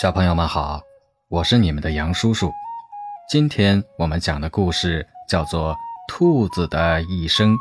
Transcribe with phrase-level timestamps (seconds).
[0.00, 0.80] 小朋友们好，
[1.28, 2.50] 我是你们的杨叔叔。
[3.28, 5.74] 今天我们讲的故事叫做
[6.08, 7.52] 《兔子的一生》。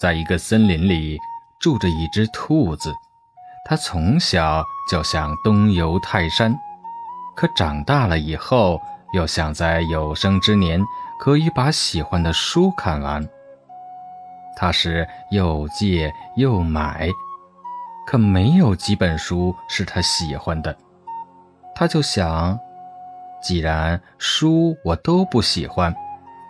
[0.00, 1.16] 在一个森林里
[1.60, 2.92] 住着一只兔子，
[3.64, 6.52] 它从小就想东游泰山，
[7.36, 8.82] 可长大了以后
[9.12, 10.82] 又想在有生之年
[11.20, 13.24] 可以把喜欢的书看完。
[14.56, 17.08] 它是又借又买，
[18.08, 20.76] 可没有几本书是他喜欢的。
[21.78, 22.58] 他就想，
[23.42, 25.94] 既然书我都不喜欢，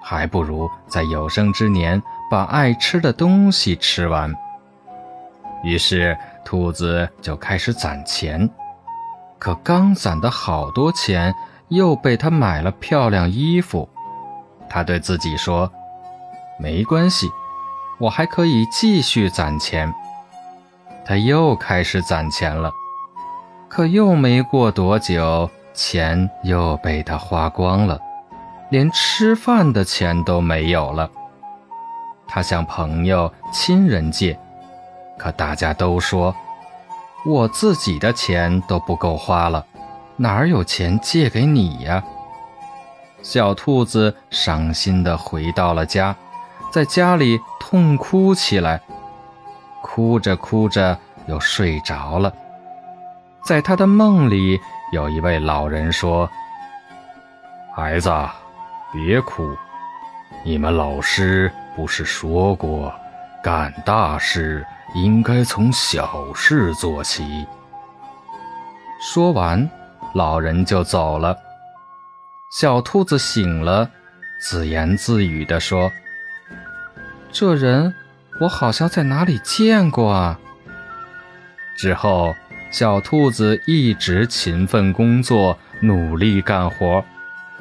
[0.00, 4.32] 还不如在有生之年把爱吃的东西吃完。
[5.64, 8.48] 于是，兔子就开始攒钱。
[9.36, 11.34] 可刚攒的好多钱，
[11.68, 13.88] 又被他买了漂亮衣服。
[14.68, 15.70] 他对自己说
[16.60, 17.28] ：“没关系，
[17.98, 19.92] 我还可以继续攒钱。”
[21.04, 22.70] 他又开始攒钱了。
[23.76, 28.00] 可又没过多久，钱又被他花光了，
[28.70, 31.10] 连吃饭的钱都没有了。
[32.26, 34.38] 他向朋友、亲人借，
[35.18, 36.34] 可大家都说，
[37.26, 39.66] 我自己的钱都不够花了，
[40.16, 42.02] 哪有钱借给你呀？
[43.20, 46.16] 小兔子伤心地回到了家，
[46.72, 48.80] 在家里痛哭起来，
[49.82, 52.32] 哭着哭着又睡着了。
[53.46, 56.28] 在他的梦里，有一位老人说
[57.76, 58.10] ：“孩子，
[58.92, 59.56] 别哭，
[60.44, 62.92] 你们老师不是说过，
[63.40, 64.66] 干大事
[64.96, 67.46] 应该从小事做起。”
[69.00, 69.70] 说完，
[70.12, 71.36] 老人就走了。
[72.50, 73.88] 小兔子醒了，
[74.40, 75.92] 自言自语地说
[77.30, 77.94] ：“这人，
[78.40, 80.40] 我好像在哪里见过啊。”
[81.78, 82.34] 之后。
[82.70, 87.04] 小兔子一直勤奋工作，努力干活，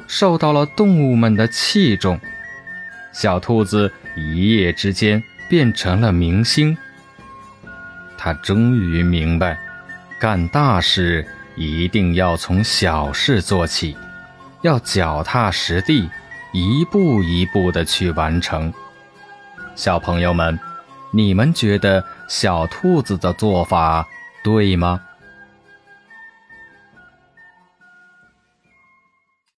[0.06, 2.20] 受到了动物们的器重。
[3.12, 6.76] 小兔子一夜之间变成了明星。
[8.18, 9.58] 他终于明白，
[10.20, 13.96] 干大事一定要从小事做起，
[14.62, 16.10] 要脚踏实地，
[16.52, 18.72] 一步一步地去完成。
[19.74, 20.58] 小朋友们，
[21.10, 24.06] 你们觉得小兔子的做法？
[24.46, 25.00] 对吗？